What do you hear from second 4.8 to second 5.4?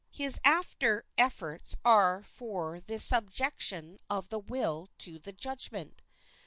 to the